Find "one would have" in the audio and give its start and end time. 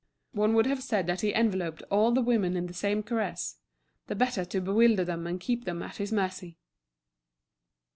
0.31-0.81